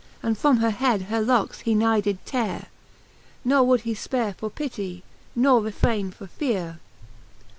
[0.23, 2.69] And from her head her lockes he nigh did teare,
[3.45, 5.03] Ne would he fparefor pitty,
[5.35, 6.79] nor refraine for feare.